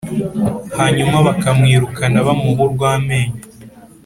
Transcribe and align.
hanyuma 0.77 1.15
bakamwirukana 1.27 2.17
bamuha 2.27 2.61
urw’amenyo, 2.67 3.39